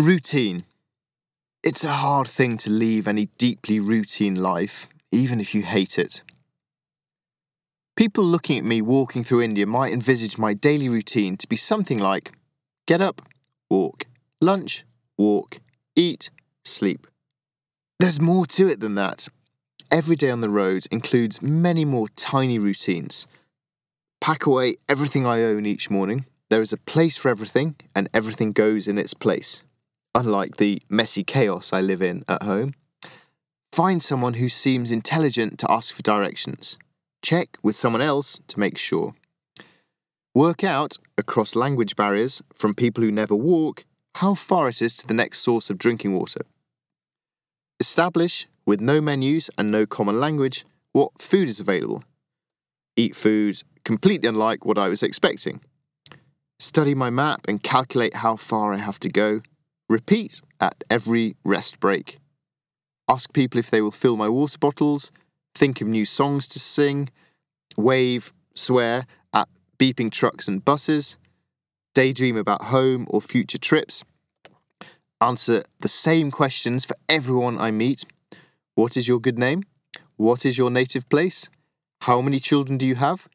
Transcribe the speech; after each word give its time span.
Routine. 0.00 0.64
It's 1.62 1.84
a 1.84 1.92
hard 1.92 2.26
thing 2.26 2.56
to 2.58 2.70
leave 2.70 3.06
any 3.06 3.26
deeply 3.36 3.78
routine 3.80 4.34
life, 4.34 4.88
even 5.12 5.40
if 5.40 5.54
you 5.54 5.62
hate 5.62 5.98
it. 5.98 6.22
People 7.96 8.24
looking 8.24 8.56
at 8.56 8.64
me 8.64 8.80
walking 8.80 9.22
through 9.22 9.42
India 9.42 9.66
might 9.66 9.92
envisage 9.92 10.38
my 10.38 10.54
daily 10.54 10.88
routine 10.88 11.36
to 11.36 11.46
be 11.46 11.56
something 11.56 11.98
like 11.98 12.32
get 12.86 13.02
up, 13.02 13.20
walk, 13.68 14.06
lunch, 14.40 14.86
walk, 15.18 15.60
eat, 15.94 16.30
sleep. 16.64 17.06
There's 17.98 18.22
more 18.22 18.46
to 18.46 18.68
it 18.68 18.80
than 18.80 18.94
that. 18.94 19.28
Every 19.90 20.16
day 20.16 20.30
on 20.30 20.40
the 20.40 20.48
road 20.48 20.86
includes 20.90 21.42
many 21.42 21.84
more 21.84 22.08
tiny 22.16 22.58
routines. 22.58 23.26
Pack 24.18 24.46
away 24.46 24.76
everything 24.88 25.26
I 25.26 25.42
own 25.42 25.66
each 25.66 25.90
morning. 25.90 26.24
There 26.48 26.62
is 26.62 26.72
a 26.72 26.78
place 26.78 27.18
for 27.18 27.28
everything, 27.28 27.76
and 27.94 28.08
everything 28.14 28.52
goes 28.52 28.88
in 28.88 28.96
its 28.96 29.12
place 29.12 29.62
unlike 30.14 30.56
the 30.56 30.82
messy 30.88 31.24
chaos 31.24 31.72
I 31.72 31.80
live 31.80 32.02
in 32.02 32.24
at 32.28 32.42
home. 32.42 32.74
Find 33.72 34.02
someone 34.02 34.34
who 34.34 34.48
seems 34.48 34.90
intelligent 34.90 35.58
to 35.60 35.70
ask 35.70 35.94
for 35.94 36.02
directions. 36.02 36.78
Check 37.22 37.58
with 37.62 37.76
someone 37.76 38.02
else 38.02 38.40
to 38.48 38.58
make 38.58 38.76
sure. 38.76 39.14
Work 40.34 40.64
out, 40.64 40.96
across 41.18 41.56
language 41.56 41.96
barriers, 41.96 42.42
from 42.52 42.74
people 42.74 43.04
who 43.04 43.10
never 43.10 43.34
walk, 43.34 43.84
how 44.16 44.34
far 44.34 44.68
it 44.68 44.82
is 44.82 44.94
to 44.96 45.06
the 45.06 45.14
next 45.14 45.40
source 45.40 45.70
of 45.70 45.78
drinking 45.78 46.14
water. 46.14 46.40
Establish, 47.78 48.48
with 48.66 48.80
no 48.80 49.00
menus 49.00 49.50
and 49.56 49.70
no 49.70 49.86
common 49.86 50.20
language, 50.20 50.64
what 50.92 51.20
food 51.20 51.48
is 51.48 51.60
available. 51.60 52.02
Eat 52.96 53.14
food 53.14 53.62
completely 53.84 54.28
unlike 54.28 54.64
what 54.64 54.78
I 54.78 54.88
was 54.88 55.02
expecting. 55.02 55.60
Study 56.58 56.94
my 56.94 57.10
map 57.10 57.46
and 57.48 57.62
calculate 57.62 58.16
how 58.16 58.36
far 58.36 58.74
I 58.74 58.78
have 58.78 59.00
to 59.00 59.08
go 59.08 59.40
Repeat 59.90 60.40
at 60.60 60.84
every 60.88 61.34
rest 61.42 61.80
break. 61.80 62.20
Ask 63.08 63.32
people 63.32 63.58
if 63.58 63.72
they 63.72 63.80
will 63.80 63.90
fill 63.90 64.16
my 64.16 64.28
water 64.28 64.56
bottles, 64.56 65.10
think 65.52 65.80
of 65.80 65.88
new 65.88 66.04
songs 66.04 66.46
to 66.46 66.60
sing, 66.60 67.08
wave, 67.76 68.32
swear 68.54 69.08
at 69.34 69.48
beeping 69.80 70.12
trucks 70.12 70.46
and 70.46 70.64
buses, 70.64 71.18
daydream 71.92 72.36
about 72.36 72.66
home 72.66 73.04
or 73.10 73.20
future 73.20 73.58
trips, 73.58 74.04
answer 75.20 75.64
the 75.80 75.88
same 75.88 76.30
questions 76.30 76.84
for 76.84 76.94
everyone 77.08 77.58
I 77.58 77.72
meet. 77.72 78.04
What 78.76 78.96
is 78.96 79.08
your 79.08 79.18
good 79.18 79.40
name? 79.40 79.64
What 80.16 80.46
is 80.46 80.56
your 80.56 80.70
native 80.70 81.08
place? 81.08 81.50
How 82.02 82.20
many 82.20 82.38
children 82.38 82.78
do 82.78 82.86
you 82.86 82.94
have? 82.94 83.28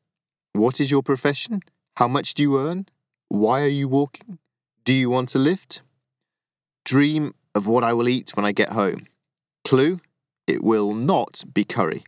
What 0.54 0.80
is 0.80 0.90
your 0.90 1.04
profession? 1.04 1.64
How 1.98 2.08
much 2.08 2.34
do 2.34 2.44
you 2.44 2.58
earn? 2.58 2.88
Why 3.28 3.62
are 3.64 3.68
you 3.82 3.90
walking? 3.90 4.40
Do 4.86 4.94
you 4.94 5.10
want 5.10 5.36
a 5.36 5.38
lift? 5.38 5.82
Dream 6.86 7.34
of 7.56 7.66
what 7.66 7.84
I 7.84 7.94
will 7.94 8.08
eat 8.08 8.36
when 8.36 8.46
I 8.46 8.52
get 8.52 8.70
home. 8.70 9.08
Clue 9.64 10.00
it 10.46 10.64
will 10.64 10.94
not 10.94 11.44
be 11.52 11.64
curry. 11.64 12.04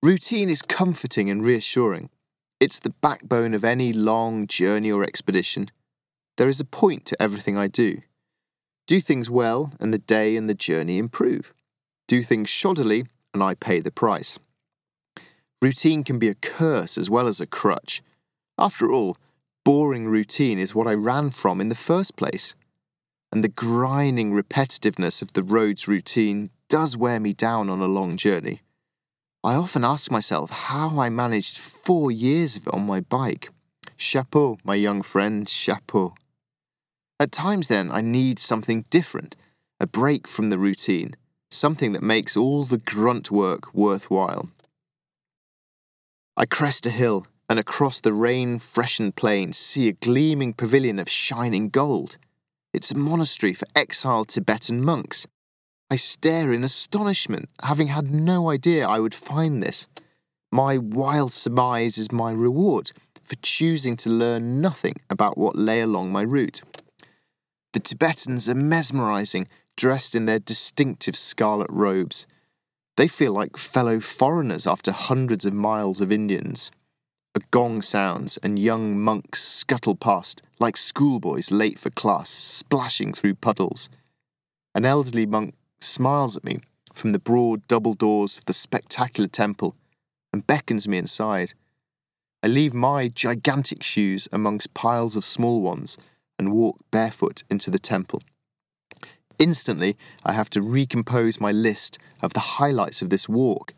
Routine 0.00 0.48
is 0.48 0.62
comforting 0.62 1.28
and 1.28 1.44
reassuring. 1.44 2.10
It's 2.60 2.78
the 2.78 2.90
backbone 2.90 3.54
of 3.54 3.64
any 3.64 3.92
long 3.92 4.46
journey 4.46 4.92
or 4.92 5.02
expedition. 5.02 5.70
There 6.36 6.48
is 6.48 6.60
a 6.60 6.64
point 6.64 7.04
to 7.06 7.20
everything 7.20 7.56
I 7.56 7.66
do. 7.66 8.02
Do 8.86 9.00
things 9.00 9.28
well, 9.28 9.72
and 9.80 9.92
the 9.92 9.98
day 9.98 10.36
and 10.36 10.48
the 10.48 10.54
journey 10.54 10.98
improve. 10.98 11.52
Do 12.06 12.22
things 12.22 12.48
shoddily, 12.48 13.08
and 13.34 13.42
I 13.42 13.54
pay 13.54 13.80
the 13.80 13.90
price. 13.90 14.38
Routine 15.60 16.04
can 16.04 16.20
be 16.20 16.28
a 16.28 16.34
curse 16.34 16.96
as 16.96 17.10
well 17.10 17.26
as 17.26 17.40
a 17.40 17.46
crutch. 17.46 18.02
After 18.56 18.92
all, 18.92 19.16
boring 19.64 20.06
routine 20.06 20.60
is 20.60 20.76
what 20.76 20.86
I 20.86 20.94
ran 20.94 21.30
from 21.30 21.60
in 21.60 21.68
the 21.68 21.74
first 21.74 22.14
place 22.14 22.54
and 23.36 23.44
the 23.44 23.48
grinding 23.50 24.32
repetitiveness 24.32 25.20
of 25.20 25.34
the 25.34 25.42
road's 25.42 25.86
routine 25.86 26.48
does 26.70 26.96
wear 26.96 27.20
me 27.20 27.34
down 27.34 27.68
on 27.68 27.82
a 27.82 27.86
long 27.86 28.16
journey. 28.16 28.62
I 29.44 29.56
often 29.56 29.84
ask 29.84 30.10
myself 30.10 30.48
how 30.48 30.98
I 30.98 31.10
managed 31.10 31.58
four 31.58 32.10
years 32.10 32.56
of 32.56 32.66
it 32.66 32.72
on 32.72 32.86
my 32.86 33.00
bike. 33.00 33.50
Chapeau, 33.98 34.56
my 34.64 34.74
young 34.74 35.02
friend, 35.02 35.46
chapeau. 35.46 36.14
At 37.20 37.30
times, 37.30 37.68
then, 37.68 37.90
I 37.92 38.00
need 38.00 38.38
something 38.38 38.86
different, 38.88 39.36
a 39.78 39.86
break 39.86 40.26
from 40.26 40.48
the 40.48 40.58
routine, 40.58 41.14
something 41.50 41.92
that 41.92 42.02
makes 42.02 42.38
all 42.38 42.64
the 42.64 42.78
grunt 42.78 43.30
work 43.30 43.74
worthwhile. 43.74 44.48
I 46.38 46.46
crest 46.46 46.86
a 46.86 46.90
hill 46.90 47.26
and 47.50 47.58
across 47.58 48.00
the 48.00 48.14
rain 48.14 48.60
freshened 48.60 49.14
plain 49.14 49.52
see 49.52 49.88
a 49.88 49.92
gleaming 49.92 50.54
pavilion 50.54 50.98
of 50.98 51.10
shining 51.10 51.68
gold. 51.68 52.16
It's 52.76 52.90
a 52.90 52.94
monastery 52.94 53.54
for 53.54 53.66
exiled 53.74 54.28
Tibetan 54.28 54.84
monks. 54.84 55.26
I 55.90 55.96
stare 55.96 56.52
in 56.52 56.62
astonishment, 56.62 57.48
having 57.62 57.86
had 57.86 58.12
no 58.12 58.50
idea 58.50 58.86
I 58.86 59.00
would 59.00 59.14
find 59.14 59.62
this. 59.62 59.86
My 60.52 60.76
wild 60.76 61.32
surmise 61.32 61.96
is 61.96 62.12
my 62.12 62.32
reward 62.32 62.92
for 63.24 63.36
choosing 63.36 63.96
to 63.96 64.10
learn 64.10 64.60
nothing 64.60 64.96
about 65.08 65.38
what 65.38 65.56
lay 65.56 65.80
along 65.80 66.12
my 66.12 66.20
route. 66.20 66.60
The 67.72 67.80
Tibetans 67.80 68.46
are 68.46 68.54
mesmerizing, 68.54 69.48
dressed 69.78 70.14
in 70.14 70.26
their 70.26 70.38
distinctive 70.38 71.16
scarlet 71.16 71.70
robes. 71.70 72.26
They 72.98 73.08
feel 73.08 73.32
like 73.32 73.56
fellow 73.56 74.00
foreigners 74.00 74.66
after 74.66 74.92
hundreds 74.92 75.46
of 75.46 75.54
miles 75.54 76.02
of 76.02 76.12
Indians. 76.12 76.70
A 77.36 77.40
gong 77.50 77.82
sounds, 77.82 78.38
and 78.38 78.58
young 78.58 78.98
monks 78.98 79.42
scuttle 79.42 79.94
past, 79.94 80.40
like 80.58 80.74
schoolboys 80.74 81.50
late 81.50 81.78
for 81.78 81.90
class, 81.90 82.30
splashing 82.30 83.12
through 83.12 83.34
puddles. 83.34 83.90
An 84.74 84.86
elderly 84.86 85.26
monk 85.26 85.54
smiles 85.78 86.38
at 86.38 86.44
me 86.44 86.60
from 86.94 87.10
the 87.10 87.18
broad 87.18 87.68
double 87.68 87.92
doors 87.92 88.38
of 88.38 88.46
the 88.46 88.54
spectacular 88.54 89.28
temple 89.28 89.76
and 90.32 90.46
beckons 90.46 90.88
me 90.88 90.96
inside. 90.96 91.52
I 92.42 92.46
leave 92.46 92.72
my 92.72 93.08
gigantic 93.08 93.82
shoes 93.82 94.30
amongst 94.32 94.72
piles 94.72 95.14
of 95.14 95.22
small 95.22 95.60
ones 95.60 95.98
and 96.38 96.54
walk 96.54 96.78
barefoot 96.90 97.42
into 97.50 97.70
the 97.70 97.78
temple. 97.78 98.22
Instantly, 99.38 99.98
I 100.24 100.32
have 100.32 100.48
to 100.50 100.62
recompose 100.62 101.38
my 101.38 101.52
list 101.52 101.98
of 102.22 102.32
the 102.32 102.56
highlights 102.56 103.02
of 103.02 103.10
this 103.10 103.28
walk. 103.28 103.74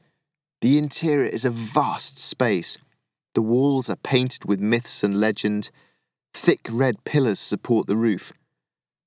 The 0.60 0.78
interior 0.78 1.26
is 1.26 1.44
a 1.44 1.50
vast 1.50 2.20
space 2.20 2.78
the 3.34 3.42
walls 3.42 3.88
are 3.90 3.96
painted 3.96 4.44
with 4.44 4.60
myths 4.60 5.04
and 5.04 5.20
legend. 5.20 5.70
Thick 6.32 6.66
red 6.70 7.04
pillars 7.04 7.38
support 7.38 7.86
the 7.86 7.96
roof. 7.96 8.32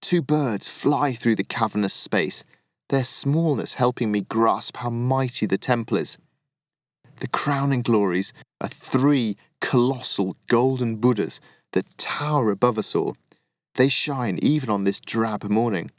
Two 0.02 0.22
birds 0.22 0.68
fly 0.68 1.14
through 1.14 1.36
the 1.36 1.44
cavernous 1.44 1.94
space, 1.94 2.44
their 2.90 3.04
smallness 3.04 3.76
helping 3.76 4.12
me 4.12 4.22
grasp 4.22 4.78
how 4.78 4.90
mighty 4.90 5.46
the 5.46 5.58
temple 5.58 5.98
is. 5.98 6.18
The 7.20 7.28
crowning 7.28 7.84
glories 7.84 8.34
are 8.59 8.68
three 8.68 9.38
colossal 9.59 10.36
golden 10.48 10.96
Buddhas 10.96 11.40
that 11.74 11.98
tower 11.98 12.50
above 12.50 12.78
us 12.78 12.96
all. 12.96 13.16
They 13.76 13.90
shine 13.90 14.40
even 14.42 14.70
on 14.70 14.84
this 14.84 15.00
drab 15.00 15.44
morning. 15.44 15.92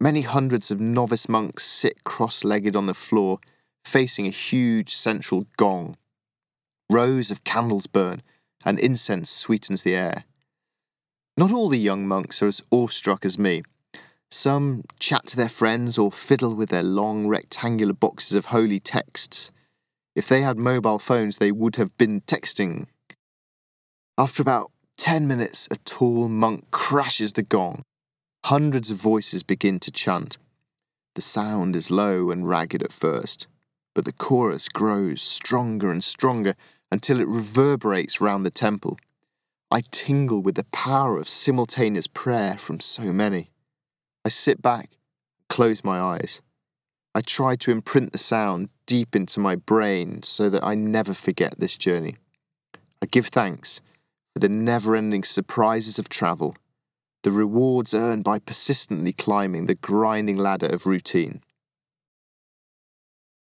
Many 0.00 0.22
hundreds 0.22 0.70
of 0.70 0.80
novice 0.80 1.28
monks 1.28 1.64
sit 1.64 2.02
cross 2.04 2.44
legged 2.44 2.74
on 2.76 2.86
the 2.86 2.94
floor, 2.94 3.40
facing 3.84 4.26
a 4.26 4.30
huge 4.30 4.94
central 4.94 5.46
gong. 5.56 5.96
Rows 6.90 7.30
of 7.30 7.44
candles 7.44 7.86
burn, 7.86 8.22
and 8.64 8.78
incense 8.78 9.30
sweetens 9.30 9.82
the 9.82 9.94
air. 9.94 10.24
Not 11.36 11.52
all 11.52 11.68
the 11.68 11.78
young 11.78 12.08
monks 12.08 12.42
are 12.42 12.48
as 12.48 12.62
awestruck 12.70 13.24
as 13.24 13.38
me. 13.38 13.62
Some 14.30 14.84
chat 14.98 15.26
to 15.28 15.36
their 15.36 15.48
friends 15.48 15.98
or 15.98 16.10
fiddle 16.10 16.54
with 16.54 16.70
their 16.70 16.82
long 16.82 17.26
rectangular 17.26 17.92
boxes 17.92 18.34
of 18.34 18.46
holy 18.46 18.80
texts. 18.80 19.50
If 20.16 20.26
they 20.26 20.42
had 20.42 20.58
mobile 20.58 20.98
phones, 20.98 21.38
they 21.38 21.52
would 21.52 21.76
have 21.76 21.96
been 21.96 22.22
texting. 22.22 22.86
After 24.18 24.42
about 24.42 24.72
ten 24.96 25.28
minutes, 25.28 25.68
a 25.70 25.76
tall 25.76 26.28
monk 26.28 26.70
crashes 26.70 27.34
the 27.34 27.42
gong. 27.42 27.82
Hundreds 28.46 28.90
of 28.90 28.96
voices 28.96 29.42
begin 29.42 29.78
to 29.80 29.92
chant. 29.92 30.38
The 31.14 31.22
sound 31.22 31.76
is 31.76 31.90
low 31.90 32.30
and 32.30 32.48
ragged 32.48 32.82
at 32.82 32.92
first, 32.92 33.46
but 33.94 34.04
the 34.04 34.12
chorus 34.12 34.68
grows 34.68 35.22
stronger 35.22 35.90
and 35.90 36.02
stronger 36.02 36.54
until 36.90 37.20
it 37.20 37.28
reverberates 37.28 38.20
round 38.20 38.44
the 38.44 38.50
temple. 38.50 38.98
I 39.70 39.82
tingle 39.90 40.40
with 40.40 40.54
the 40.54 40.64
power 40.64 41.18
of 41.18 41.28
simultaneous 41.28 42.06
prayer 42.06 42.56
from 42.56 42.80
so 42.80 43.12
many. 43.12 43.50
I 44.24 44.30
sit 44.30 44.62
back, 44.62 44.90
close 45.48 45.84
my 45.84 46.00
eyes. 46.00 46.40
I 47.14 47.20
try 47.20 47.56
to 47.56 47.70
imprint 47.70 48.12
the 48.12 48.18
sound 48.18 48.68
deep 48.86 49.14
into 49.14 49.40
my 49.40 49.56
brain 49.56 50.22
so 50.22 50.48
that 50.48 50.64
I 50.64 50.74
never 50.74 51.14
forget 51.14 51.58
this 51.58 51.76
journey. 51.76 52.16
I 53.02 53.06
give 53.06 53.26
thanks 53.26 53.80
for 54.32 54.40
the 54.40 54.48
never 54.48 54.96
ending 54.96 55.24
surprises 55.24 55.98
of 55.98 56.08
travel, 56.08 56.56
the 57.22 57.30
rewards 57.30 57.92
earned 57.92 58.24
by 58.24 58.38
persistently 58.38 59.12
climbing 59.12 59.66
the 59.66 59.74
grinding 59.74 60.36
ladder 60.36 60.66
of 60.66 60.86
routine. 60.86 61.42